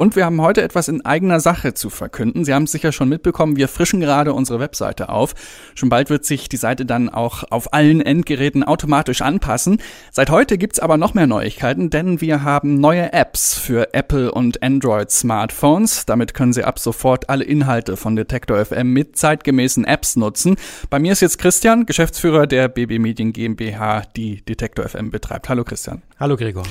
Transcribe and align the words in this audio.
Und 0.00 0.16
wir 0.16 0.24
haben 0.24 0.40
heute 0.40 0.62
etwas 0.62 0.88
in 0.88 1.04
eigener 1.04 1.40
Sache 1.40 1.74
zu 1.74 1.90
verkünden. 1.90 2.46
Sie 2.46 2.54
haben 2.54 2.62
es 2.62 2.72
sicher 2.72 2.90
schon 2.90 3.10
mitbekommen, 3.10 3.56
wir 3.56 3.68
frischen 3.68 4.00
gerade 4.00 4.32
unsere 4.32 4.58
Webseite 4.58 5.10
auf. 5.10 5.34
Schon 5.74 5.90
bald 5.90 6.08
wird 6.08 6.24
sich 6.24 6.48
die 6.48 6.56
Seite 6.56 6.86
dann 6.86 7.10
auch 7.10 7.44
auf 7.50 7.74
allen 7.74 8.00
Endgeräten 8.00 8.64
automatisch 8.64 9.20
anpassen. 9.20 9.76
Seit 10.10 10.30
heute 10.30 10.56
gibt's 10.56 10.78
aber 10.78 10.96
noch 10.96 11.12
mehr 11.12 11.26
Neuigkeiten, 11.26 11.90
denn 11.90 12.22
wir 12.22 12.42
haben 12.42 12.80
neue 12.80 13.12
Apps 13.12 13.58
für 13.58 13.92
Apple 13.92 14.32
und 14.32 14.62
Android 14.62 15.10
Smartphones. 15.10 16.06
Damit 16.06 16.32
können 16.32 16.54
Sie 16.54 16.64
ab 16.64 16.78
sofort 16.78 17.28
alle 17.28 17.44
Inhalte 17.44 17.98
von 17.98 18.16
Detektor 18.16 18.64
FM 18.64 18.94
mit 18.94 19.18
zeitgemäßen 19.18 19.84
Apps 19.84 20.16
nutzen. 20.16 20.56
Bei 20.88 20.98
mir 20.98 21.12
ist 21.12 21.20
jetzt 21.20 21.36
Christian, 21.36 21.84
Geschäftsführer 21.84 22.46
der 22.46 22.68
BB 22.68 23.00
Medien 23.00 23.34
GmbH, 23.34 24.04
die 24.16 24.40
Detektor 24.46 24.88
FM 24.88 25.10
betreibt. 25.10 25.50
Hallo 25.50 25.62
Christian. 25.62 26.00
Hallo 26.18 26.38
Gregor. 26.38 26.62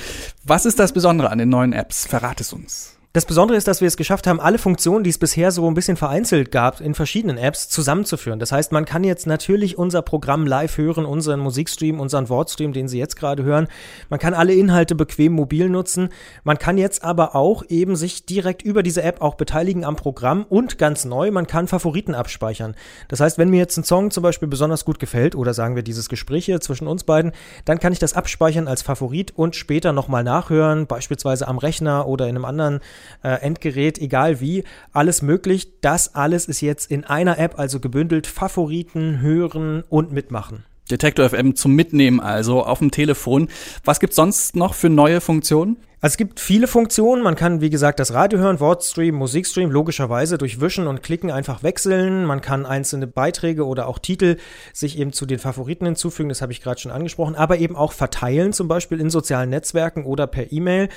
Was 0.46 0.66
ist 0.66 0.80
das 0.80 0.94
Besondere 0.94 1.30
an 1.30 1.38
den 1.38 1.50
neuen 1.50 1.74
Apps? 1.74 2.08
Verrat 2.08 2.42
es 2.42 2.54
uns. 2.54 2.99
Das 3.12 3.26
Besondere 3.26 3.58
ist, 3.58 3.68
dass 3.68 3.82
wir 3.82 3.88
es 3.88 3.98
geschafft 3.98 4.28
haben, 4.28 4.40
alle 4.40 4.60
Funktionen, 4.60 5.04
die 5.04 5.10
es 5.10 5.18
bisher 5.18 5.50
so 5.50 5.68
ein 5.68 5.74
bisschen 5.74 5.98
vereinzelt 5.98 6.52
gab, 6.52 6.80
in 6.80 6.94
verschiedenen 6.94 7.40
Apps 7.40 7.68
zusammenzuführen. 7.68 8.38
Das 8.38 8.52
heißt, 8.52 8.72
man 8.72 8.86
kann 8.86 9.04
jetzt 9.04 9.26
natürlich 9.26 9.80
unser 9.80 10.04
Programm 10.04 10.46
live 10.46 10.78
hören, 10.78 11.06
unseren 11.06 11.40
Musikstream, 11.40 12.00
unseren 12.00 12.30
Wortstream, 12.30 12.72
den 12.72 12.88
Sie 12.88 13.00
jetzt 13.00 13.16
gerade 13.16 13.42
hören. 13.42 13.68
Man 14.12 14.20
kann 14.20 14.36
alle 14.36 14.54
Inhalte 14.54 14.94
bequem 14.94 15.34
mobil 15.34 15.70
nutzen. 15.70 16.10
Man 16.44 16.60
kann 16.60 16.78
jetzt 16.78 17.04
aber 17.04 17.36
auch 17.36 17.64
eben 17.68 17.96
sich 17.96 18.28
direkt 18.28 18.62
über 18.62 18.84
diese 18.84 19.02
App 19.02 19.22
auch 19.22 19.34
beteiligen 19.34 19.86
am 19.86 19.96
Programm 19.96 20.46
und 20.48 20.78
ganz 20.78 21.04
neu, 21.04 21.32
man 21.32 21.48
kann 21.48 21.68
Favoriten 21.68 22.14
abspeichern. 22.14 22.76
Das 23.08 23.22
heißt, 23.22 23.40
wenn 23.40 23.50
mir 23.50 23.58
jetzt 23.58 23.76
ein 23.78 23.84
Song 23.84 24.12
zum 24.12 24.22
Beispiel 24.22 24.48
besonders 24.48 24.86
gut 24.86 25.00
gefällt 25.00 25.34
oder 25.34 25.56
sagen 25.56 25.76
wir 25.76 25.82
dieses 25.82 26.10
Gespräch 26.10 26.46
hier 26.46 26.62
zwischen 26.62 26.88
uns 26.88 27.06
beiden, 27.06 27.32
dann 27.66 27.80
kann 27.80 27.92
ich 27.92 27.98
das 27.98 28.14
abspeichern 28.14 28.68
als 28.68 28.84
Favorit 28.84 29.32
und 29.36 29.56
später 29.56 29.94
nochmal 29.94 30.24
nachhören, 30.24 30.86
beispielsweise 30.86 31.48
am 31.48 31.58
Rechner 31.58 32.06
oder 32.06 32.28
in 32.28 32.36
einem 32.36 32.46
anderen 32.46 32.82
äh, 33.24 33.30
Endgerät, 33.42 33.98
egal 33.98 34.40
wie, 34.40 34.64
alles 34.94 35.22
möglich. 35.22 35.80
Das 35.82 36.16
alles 36.16 36.48
ist 36.48 36.62
jetzt 36.62 36.92
in 36.92 37.04
einer 37.04 37.40
App, 37.40 37.58
also 37.58 37.80
gebündelt 37.80 38.28
Favoriten, 38.28 39.20
Hören 39.22 39.84
und 39.90 40.12
Mitmachen. 40.12 40.66
Detektor 40.90 41.30
FM 41.30 41.56
zum 41.56 41.76
Mitnehmen 41.76 42.20
also 42.20 42.64
auf 42.64 42.80
dem 42.80 42.92
Telefon. 42.92 43.50
Was 43.84 44.00
gibt's 44.00 44.16
sonst 44.16 44.56
noch 44.56 44.74
für 44.74 44.90
neue 44.90 45.22
Funktionen? 45.22 45.78
Also 46.02 46.14
es 46.14 46.18
gibt 46.18 46.40
viele 46.40 46.68
Funktionen. 46.68 47.22
Man 47.24 47.36
kann, 47.36 47.60
wie 47.60 47.70
gesagt, 47.70 48.00
das 48.00 48.14
Radio 48.14 48.40
hören, 48.40 48.62
Wortstream, 48.62 49.16
Musikstream, 49.16 49.70
logischerweise 49.70 50.38
durch 50.38 50.62
Wischen 50.62 50.88
und 50.88 51.04
Klicken 51.04 51.30
einfach 51.30 51.62
wechseln. 51.62 52.26
Man 52.26 52.40
kann 52.40 52.66
einzelne 52.66 53.06
Beiträge 53.06 53.66
oder 53.66 53.86
auch 53.86 54.00
Titel 54.00 54.38
sich 54.72 54.98
eben 54.98 55.12
zu 55.12 55.26
den 55.26 55.40
Favoriten 55.40 55.86
hinzufügen. 55.86 56.30
Das 56.30 56.42
habe 56.42 56.54
ich 56.54 56.62
gerade 56.62 56.80
schon 56.80 56.94
angesprochen. 56.94 57.36
Aber 57.36 57.58
eben 57.58 57.76
auch 57.76 57.92
verteilen, 57.92 58.54
zum 58.54 58.70
Beispiel 58.70 59.02
in 59.02 59.10
sozialen 59.10 59.50
Netzwerken 59.50 60.06
oder 60.06 60.26
per 60.26 60.54
E-Mail. 60.54 60.88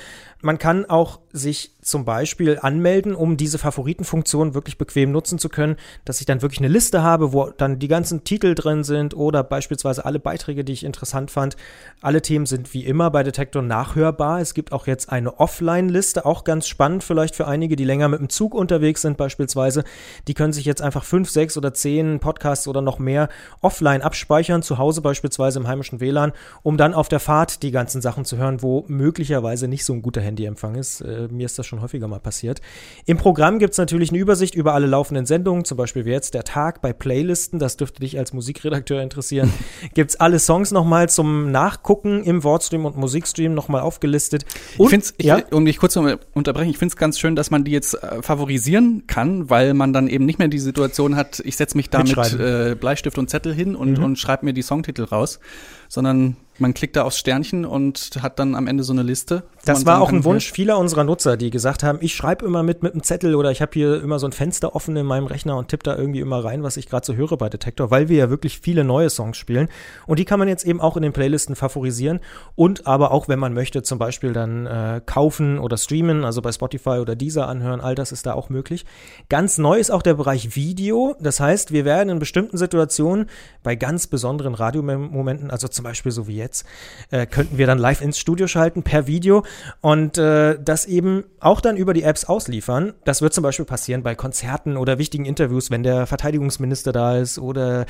Man 0.41 0.57
kann 0.57 0.85
auch 0.85 1.19
sich 1.33 1.71
zum 1.81 2.05
Beispiel 2.05 2.59
anmelden, 2.61 3.15
um 3.15 3.37
diese 3.37 3.57
Favoritenfunktion 3.57 4.53
wirklich 4.53 4.77
bequem 4.77 5.11
nutzen 5.11 5.39
zu 5.39 5.49
können, 5.49 5.77
dass 6.05 6.19
ich 6.19 6.27
dann 6.27 6.43
wirklich 6.43 6.59
eine 6.59 6.67
Liste 6.67 7.01
habe, 7.01 7.33
wo 7.33 7.49
dann 7.49 7.79
die 7.79 7.87
ganzen 7.87 8.23
Titel 8.23 8.53
drin 8.53 8.83
sind 8.83 9.15
oder 9.15 9.43
beispielsweise 9.43 10.05
alle 10.05 10.19
Beiträge, 10.19 10.63
die 10.63 10.73
ich 10.73 10.83
interessant 10.83 11.31
fand. 11.31 11.57
Alle 12.01 12.21
Themen 12.21 12.45
sind 12.45 12.73
wie 12.75 12.85
immer 12.85 13.09
bei 13.09 13.23
Detektor 13.23 13.63
nachhörbar. 13.63 14.41
Es 14.41 14.53
gibt 14.53 14.71
auch 14.71 14.85
jetzt 14.85 15.11
eine 15.11 15.39
Offline-Liste, 15.39 16.23
auch 16.23 16.43
ganz 16.43 16.67
spannend 16.67 17.03
vielleicht 17.03 17.35
für 17.35 17.47
einige, 17.47 17.75
die 17.75 17.83
länger 17.83 18.07
mit 18.09 18.19
dem 18.19 18.29
Zug 18.29 18.53
unterwegs 18.53 19.01
sind 19.01 19.17
beispielsweise. 19.17 19.83
Die 20.27 20.35
können 20.35 20.53
sich 20.53 20.65
jetzt 20.65 20.83
einfach 20.83 21.03
fünf, 21.03 21.31
sechs 21.31 21.57
oder 21.57 21.73
zehn 21.73 22.19
Podcasts 22.19 22.67
oder 22.67 22.81
noch 22.81 22.99
mehr 22.99 23.27
offline 23.61 24.03
abspeichern, 24.03 24.61
zu 24.61 24.77
Hause 24.77 25.01
beispielsweise 25.01 25.59
im 25.59 25.67
heimischen 25.67 25.99
WLAN, 25.99 26.31
um 26.61 26.77
dann 26.77 26.93
auf 26.93 27.09
der 27.09 27.19
Fahrt 27.19 27.63
die 27.63 27.71
ganzen 27.71 28.01
Sachen 28.01 28.23
zu 28.23 28.37
hören, 28.37 28.61
wo 28.61 28.85
möglicherweise 28.87 29.67
nicht 29.67 29.83
so 29.83 29.93
ein 29.93 30.03
guter 30.03 30.21
Handyempfang 30.21 30.75
ist. 30.75 31.01
Äh, 31.01 31.22
mir 31.29 31.45
ist 31.45 31.57
das 31.59 31.65
schon 31.65 31.81
häufiger 31.81 32.07
mal 32.07 32.19
passiert. 32.19 32.61
Im 33.05 33.17
Programm 33.17 33.59
gibt 33.59 33.73
es 33.73 33.77
natürlich 33.77 34.09
eine 34.09 34.19
Übersicht 34.19 34.55
über 34.55 34.73
alle 34.73 34.87
laufenden 34.87 35.25
Sendungen, 35.25 35.65
zum 35.65 35.77
Beispiel 35.77 36.05
wie 36.05 36.11
jetzt 36.11 36.33
der 36.33 36.43
Tag 36.43 36.81
bei 36.81 36.93
Playlisten, 36.93 37.59
das 37.59 37.77
dürfte 37.77 38.01
dich 38.01 38.17
als 38.17 38.33
Musikredakteur 38.33 39.01
interessieren. 39.01 39.51
gibt 39.93 40.11
es 40.11 40.19
alle 40.19 40.39
Songs 40.39 40.71
nochmal 40.71 41.09
zum 41.09 41.51
Nachgucken 41.51 42.23
im 42.23 42.43
Wortstream 42.43 42.85
und 42.85 42.97
Musikstream 42.97 43.53
nochmal 43.53 43.81
aufgelistet. 43.81 44.45
Und, 44.77 44.85
ich 44.85 44.89
finde 44.89 45.05
es, 45.05 45.25
ja? 45.25 45.41
um 45.51 45.65
dich 45.65 45.77
kurz 45.77 45.93
zu 45.93 46.17
unterbrechen, 46.33 46.69
ich 46.69 46.77
finde 46.77 46.93
es 46.93 46.97
ganz 46.97 47.19
schön, 47.19 47.35
dass 47.35 47.51
man 47.51 47.63
die 47.63 47.71
jetzt 47.71 48.01
äh, 48.01 48.21
favorisieren 48.21 49.03
kann, 49.07 49.49
weil 49.49 49.73
man 49.73 49.93
dann 49.93 50.07
eben 50.07 50.25
nicht 50.25 50.39
mehr 50.39 50.47
die 50.47 50.59
Situation 50.59 51.15
hat, 51.15 51.41
ich 51.45 51.57
setze 51.57 51.77
mich 51.77 51.89
da 51.89 52.03
mit 52.03 52.17
äh, 52.39 52.75
Bleistift 52.79 53.17
und 53.17 53.29
Zettel 53.29 53.53
hin 53.53 53.75
und, 53.75 53.97
mhm. 53.97 54.03
und 54.03 54.19
schreibe 54.19 54.45
mir 54.45 54.53
die 54.53 54.61
Songtitel 54.61 55.03
raus, 55.03 55.39
sondern 55.87 56.37
man 56.59 56.73
klickt 56.73 56.95
da 56.95 57.03
aufs 57.03 57.17
Sternchen 57.17 57.65
und 57.65 58.11
hat 58.21 58.39
dann 58.39 58.55
am 58.55 58.67
Ende 58.67 58.83
so 58.83 58.93
eine 58.93 59.03
Liste. 59.03 59.43
Das 59.65 59.85
war 59.85 60.01
auch 60.01 60.11
ein 60.11 60.25
Wunsch 60.25 60.51
vieler 60.51 60.77
unserer 60.77 61.05
Nutzer, 61.05 61.37
die 61.37 61.49
gesagt 61.49 61.83
haben, 61.83 61.99
ich 62.01 62.15
schreibe 62.15 62.45
immer 62.45 62.63
mit 62.63 62.83
mit 62.83 62.93
einem 62.93 63.03
Zettel 63.03 63.33
oder 63.33 63.49
ich 63.49 63.61
habe 63.61 63.71
hier 63.73 64.01
immer 64.01 64.19
so 64.19 64.27
ein 64.27 64.33
Fenster 64.33 64.75
offen 64.75 64.97
in 64.97 65.05
meinem 65.05 65.25
Rechner 65.25 65.55
und 65.55 65.69
tippe 65.69 65.83
da 65.83 65.95
irgendwie 65.95 66.19
immer 66.19 66.43
rein, 66.43 66.63
was 66.63 66.75
ich 66.75 66.89
gerade 66.89 67.05
so 67.05 67.13
höre 67.13 67.37
bei 67.37 67.47
Detektor, 67.47 67.89
weil 67.89 68.09
wir 68.09 68.17
ja 68.17 68.29
wirklich 68.29 68.59
viele 68.59 68.83
neue 68.83 69.09
Songs 69.09 69.37
spielen. 69.37 69.69
Und 70.05 70.19
die 70.19 70.25
kann 70.25 70.37
man 70.37 70.49
jetzt 70.49 70.65
eben 70.65 70.81
auch 70.81 70.97
in 70.97 71.03
den 71.03 71.13
Playlisten 71.13 71.55
favorisieren 71.55 72.19
und 72.55 72.87
aber 72.87 73.11
auch, 73.11 73.29
wenn 73.29 73.39
man 73.39 73.53
möchte, 73.53 73.83
zum 73.83 73.99
Beispiel 73.99 74.33
dann 74.33 74.65
äh, 74.65 75.01
kaufen 75.05 75.59
oder 75.59 75.77
streamen, 75.77 76.25
also 76.25 76.41
bei 76.41 76.51
Spotify 76.51 76.99
oder 76.99 77.15
Deezer 77.15 77.47
anhören, 77.47 77.79
all 77.79 77.95
das 77.95 78.11
ist 78.11 78.25
da 78.25 78.33
auch 78.33 78.49
möglich. 78.49 78.85
Ganz 79.29 79.57
neu 79.57 79.79
ist 79.79 79.91
auch 79.91 80.01
der 80.01 80.15
Bereich 80.15 80.57
Video. 80.57 81.15
Das 81.21 81.39
heißt, 81.39 81.71
wir 81.71 81.85
werden 81.85 82.09
in 82.09 82.19
bestimmten 82.19 82.57
Situationen 82.57 83.29
bei 83.63 83.77
ganz 83.77 84.07
besonderen 84.07 84.55
Radiomomenten, 84.55 85.51
also 85.51 85.69
zum 85.69 85.83
Beispiel 85.83 86.11
so 86.11 86.27
wie 86.27 86.35
jetzt, 86.35 86.65
äh, 87.11 87.25
könnten 87.25 87.57
wir 87.57 87.65
dann 87.65 87.77
live 87.77 88.01
ins 88.01 88.19
Studio 88.19 88.47
schalten 88.47 88.83
per 88.83 89.07
Video 89.07 89.43
und 89.81 90.17
äh, 90.17 90.57
das 90.63 90.85
eben 90.85 91.23
auch 91.39 91.61
dann 91.61 91.77
über 91.77 91.93
die 91.93 92.03
Apps 92.03 92.25
ausliefern. 92.25 92.93
Das 93.05 93.21
wird 93.21 93.33
zum 93.33 93.43
Beispiel 93.43 93.65
passieren 93.65 94.03
bei 94.03 94.15
Konzerten 94.15 94.77
oder 94.77 94.97
wichtigen 94.97 95.25
Interviews, 95.25 95.71
wenn 95.71 95.83
der 95.83 96.07
Verteidigungsminister 96.07 96.91
da 96.91 97.17
ist 97.17 97.39
oder 97.39 97.85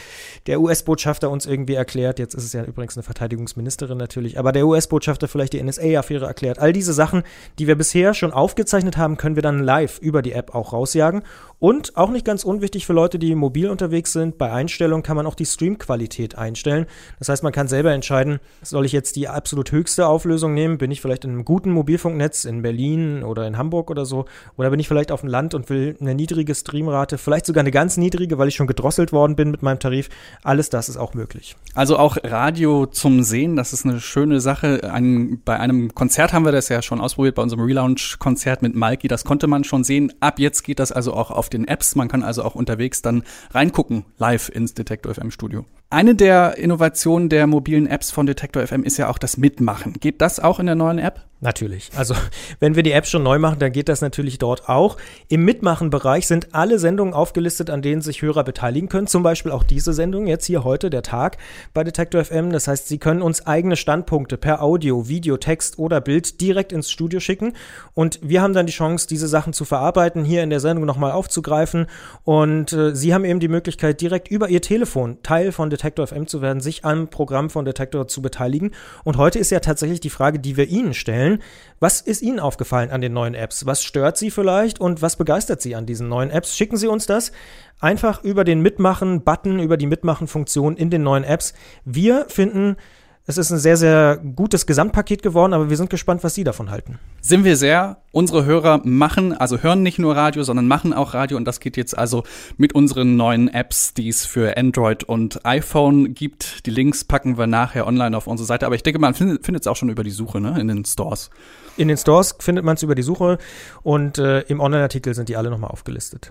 der 0.47 0.59
US-Botschafter 0.61 1.29
uns 1.29 1.45
irgendwie 1.45 1.75
erklärt, 1.75 2.19
jetzt 2.19 2.33
ist 2.33 2.45
es 2.45 2.53
ja 2.53 2.63
übrigens 2.63 2.97
eine 2.97 3.03
Verteidigungsministerin 3.03 3.97
natürlich, 3.97 4.39
aber 4.39 4.51
der 4.51 4.65
US-Botschafter 4.67 5.27
vielleicht 5.27 5.53
die 5.53 5.63
NSA-Affäre 5.63 6.25
erklärt. 6.25 6.59
All 6.59 6.73
diese 6.73 6.93
Sachen, 6.93 7.23
die 7.59 7.67
wir 7.67 7.75
bisher 7.75 8.13
schon 8.13 8.31
aufgezeichnet 8.31 8.97
haben, 8.97 9.17
können 9.17 9.35
wir 9.35 9.43
dann 9.43 9.59
live 9.59 9.99
über 9.99 10.21
die 10.21 10.33
App 10.33 10.55
auch 10.55 10.73
rausjagen. 10.73 11.23
Und 11.63 11.95
auch 11.95 12.09
nicht 12.09 12.25
ganz 12.25 12.43
unwichtig 12.43 12.85
für 12.85 12.91
Leute, 12.91 13.17
die 13.17 13.33
mobil 13.35 13.69
unterwegs 13.69 14.11
sind, 14.11 14.37
bei 14.37 14.51
Einstellungen 14.51 15.01
kann 15.01 15.15
man 15.15 15.25
auch 15.25 15.33
die 15.33 15.45
Streamqualität 15.45 16.37
einstellen. 16.37 16.87
Das 17.19 17.29
heißt, 17.29 17.41
man 17.41 17.53
kann 17.53 17.69
selber 17.69 17.93
entscheiden, 17.93 18.41
soll 18.61 18.85
ich 18.85 18.91
jetzt 18.91 19.15
die 19.15 19.29
absolut 19.29 19.71
höchste 19.71 20.05
Auflösung 20.07 20.53
nehmen? 20.53 20.77
Bin 20.77 20.91
ich 20.91 20.99
vielleicht 20.99 21.23
in 21.23 21.31
einem 21.31 21.45
guten 21.45 21.71
Mobilfunknetz 21.71 22.43
in 22.43 22.63
Berlin 22.63 23.23
oder 23.23 23.47
in 23.47 23.57
Hamburg 23.57 23.89
oder 23.89 24.03
so? 24.03 24.25
Oder 24.57 24.71
bin 24.71 24.79
ich 24.81 24.89
vielleicht 24.89 25.09
auf 25.09 25.21
dem 25.21 25.29
Land 25.29 25.53
und 25.53 25.69
will 25.69 25.95
eine 26.01 26.15
niedrige 26.15 26.53
Streamrate, 26.53 27.17
vielleicht 27.17 27.45
sogar 27.45 27.61
eine 27.61 27.71
ganz 27.71 27.95
niedrige, 27.95 28.37
weil 28.37 28.49
ich 28.49 28.55
schon 28.55 28.67
gedrosselt 28.67 29.13
worden 29.13 29.37
bin 29.37 29.49
mit 29.49 29.63
meinem 29.63 29.79
Tarif? 29.79 30.09
Alles 30.43 30.69
das 30.69 30.89
ist 30.89 30.97
auch 30.97 31.13
möglich. 31.13 31.55
Also 31.75 31.97
auch 31.97 32.17
Radio 32.25 32.87
zum 32.87 33.23
Sehen, 33.23 33.55
das 33.55 33.71
ist 33.71 33.85
eine 33.85 34.01
schöne 34.01 34.41
Sache. 34.41 34.91
Ein, 34.91 35.41
bei 35.45 35.61
einem 35.61 35.95
Konzert 35.95 36.33
haben 36.33 36.43
wir 36.43 36.51
das 36.51 36.67
ja 36.67 36.81
schon 36.81 36.99
ausprobiert, 36.99 37.35
bei 37.35 37.41
unserem 37.41 37.63
Relaunch-Konzert 37.63 38.61
mit 38.61 38.75
Malki. 38.75 39.07
Das 39.07 39.23
konnte 39.23 39.47
man 39.47 39.63
schon 39.63 39.85
sehen. 39.85 40.11
Ab 40.19 40.39
jetzt 40.39 40.63
geht 40.63 40.79
das 40.79 40.91
also 40.91 41.13
auch 41.13 41.31
auf 41.31 41.52
den 41.53 41.67
Apps. 41.67 41.95
Man 41.95 42.07
kann 42.07 42.23
also 42.23 42.43
auch 42.43 42.55
unterwegs 42.55 43.01
dann 43.01 43.23
reingucken, 43.51 44.05
live 44.17 44.49
ins 44.49 44.73
Detektor 44.73 45.13
FM 45.13 45.31
Studio. 45.31 45.65
Eine 45.93 46.15
der 46.15 46.57
Innovationen 46.57 47.29
der 47.29 47.45
mobilen 47.45 47.85
Apps 47.85 48.09
von 48.09 48.25
Detektor 48.25 48.65
FM 48.65 48.83
ist 48.83 48.97
ja 48.97 49.11
auch 49.11 49.19
das 49.19 49.37
Mitmachen. 49.37 49.93
Geht 49.99 50.21
das 50.21 50.39
auch 50.39 50.59
in 50.59 50.65
der 50.65 50.73
neuen 50.73 50.97
App? 50.97 51.21
Natürlich. 51.43 51.91
Also, 51.95 52.15
wenn 52.59 52.75
wir 52.75 52.83
die 52.83 52.93
App 52.93 53.05
schon 53.05 53.21
neu 53.21 53.37
machen, 53.37 53.59
dann 53.59 53.73
geht 53.73 53.89
das 53.89 54.01
natürlich 54.01 54.39
dort 54.39 54.69
auch. 54.69 54.97
Im 55.27 55.43
Mitmachen-Bereich 55.43 56.25
sind 56.25 56.55
alle 56.55 56.79
Sendungen 56.79 57.13
aufgelistet, 57.13 57.69
an 57.69 57.81
denen 57.81 58.01
sich 58.01 58.21
Hörer 58.21 58.45
beteiligen 58.45 58.87
können. 58.87 59.07
Zum 59.07 59.23
Beispiel 59.23 59.51
auch 59.51 59.63
diese 59.63 59.91
Sendung, 59.93 60.25
jetzt 60.25 60.45
hier 60.45 60.63
heute, 60.63 60.89
der 60.89 61.03
Tag 61.03 61.37
bei 61.73 61.83
Detektor 61.83 62.23
FM. 62.23 62.51
Das 62.51 62.67
heißt, 62.67 62.87
Sie 62.87 62.97
können 62.97 63.21
uns 63.21 63.45
eigene 63.45 63.75
Standpunkte 63.75 64.37
per 64.37 64.63
Audio, 64.63 65.09
Video, 65.09 65.35
Text 65.35 65.77
oder 65.77 65.99
Bild 65.99 66.39
direkt 66.39 66.71
ins 66.71 66.89
Studio 66.89 67.19
schicken. 67.19 67.53
Und 67.93 68.19
wir 68.23 68.41
haben 68.41 68.53
dann 68.53 68.65
die 68.65 68.73
Chance, 68.73 69.07
diese 69.07 69.27
Sachen 69.27 69.51
zu 69.51 69.65
verarbeiten, 69.65 70.23
hier 70.23 70.43
in 70.43 70.49
der 70.49 70.61
Sendung 70.61 70.85
nochmal 70.85 71.11
aufzugreifen. 71.11 71.87
Und 72.23 72.71
äh, 72.71 72.95
Sie 72.95 73.13
haben 73.13 73.25
eben 73.25 73.41
die 73.41 73.49
Möglichkeit, 73.49 73.99
direkt 73.99 74.29
über 74.29 74.47
Ihr 74.47 74.61
Telefon 74.61 75.17
Teil 75.23 75.51
von 75.51 75.69
Detektor 75.69 75.82
FM 75.83 76.27
zu 76.27 76.41
werden, 76.41 76.61
sich 76.61 76.85
am 76.85 77.09
Programm 77.09 77.49
von 77.49 77.65
Detektor 77.65 78.07
zu 78.07 78.21
beteiligen. 78.21 78.71
Und 79.03 79.17
heute 79.17 79.39
ist 79.39 79.51
ja 79.51 79.59
tatsächlich 79.59 79.99
die 79.99 80.09
Frage, 80.09 80.39
die 80.39 80.57
wir 80.57 80.67
Ihnen 80.67 80.93
stellen. 80.93 81.41
Was 81.79 82.01
ist 82.01 82.21
Ihnen 82.21 82.39
aufgefallen 82.39 82.89
an 82.89 83.01
den 83.01 83.13
neuen 83.13 83.35
Apps? 83.35 83.65
Was 83.65 83.83
stört 83.83 84.17
Sie 84.17 84.31
vielleicht 84.31 84.79
und 84.79 85.01
was 85.01 85.17
begeistert 85.17 85.61
Sie 85.61 85.75
an 85.75 85.85
diesen 85.85 86.09
neuen 86.09 86.29
Apps? 86.29 86.55
Schicken 86.55 86.77
Sie 86.77 86.87
uns 86.87 87.05
das 87.05 87.31
einfach 87.79 88.23
über 88.23 88.43
den 88.43 88.61
Mitmachen-Button, 88.61 89.59
über 89.59 89.77
die 89.77 89.87
Mitmachen-Funktion 89.87 90.77
in 90.77 90.89
den 90.89 91.03
neuen 91.03 91.25
Apps. 91.25 91.53
Wir 91.83 92.25
finden 92.29 92.77
Es 93.25 93.37
ist 93.37 93.51
ein 93.51 93.57
sehr, 93.57 93.77
sehr 93.77 94.17
gutes 94.17 94.65
Gesamtpaket 94.65 95.21
geworden, 95.23 95.53
aber 95.53 95.69
wir 95.69 95.77
sind 95.77 95.89
gespannt, 95.89 96.25
was 96.25 96.35
Sie 96.35 96.43
davon 96.43 96.69
halten. 96.69 96.99
Sind 97.21 97.45
wir 97.45 97.55
sehr. 97.55 98.01
Unsere 98.11 98.43
Hörer 98.43 98.81
machen, 98.83 99.31
also 99.31 99.59
hören 99.59 99.81
nicht 99.81 99.97
nur 99.97 100.13
Radio, 100.13 100.43
sondern 100.43 100.67
machen 100.67 100.91
auch 100.91 101.13
Radio 101.13 101.37
und 101.37 101.45
das 101.45 101.61
geht 101.61 101.77
jetzt 101.77 101.97
also 101.97 102.25
mit 102.57 102.75
unseren 102.75 103.15
neuen 103.15 103.47
Apps, 103.47 103.93
die 103.93 104.09
es 104.09 104.25
für 104.25 104.57
Android 104.57 105.05
und 105.05 105.45
iPhone 105.45 106.13
gibt. 106.13 106.65
Die 106.65 106.69
Links 106.69 107.05
packen 107.05 107.37
wir 107.37 107.47
nachher 107.47 107.87
online 107.87 108.17
auf 108.17 108.27
unsere 108.27 108.45
Seite, 108.45 108.65
aber 108.65 108.75
ich 108.75 108.83
denke, 108.83 108.99
man 108.99 109.13
findet 109.13 109.61
es 109.61 109.67
auch 109.67 109.77
schon 109.77 109.87
über 109.87 110.03
die 110.03 110.11
Suche, 110.11 110.41
ne, 110.41 110.59
in 110.59 110.67
den 110.67 110.83
Stores. 110.83 111.29
In 111.77 111.87
den 111.87 111.95
Stores 111.95 112.35
findet 112.39 112.65
man 112.65 112.75
es 112.75 112.83
über 112.83 112.93
die 112.93 113.03
Suche 113.03 113.37
und 113.83 114.17
äh, 114.17 114.41
im 114.41 114.59
Online-Artikel 114.59 115.13
sind 115.13 115.29
die 115.29 115.37
alle 115.37 115.49
nochmal 115.49 115.71
aufgelistet. 115.71 116.29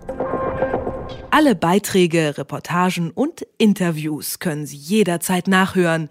Alle 1.30 1.54
Beiträge, 1.54 2.36
Reportagen 2.36 3.12
und 3.12 3.46
Interviews 3.56 4.40
können 4.40 4.66
Sie 4.66 4.76
jederzeit 4.76 5.48
nachhören 5.48 6.10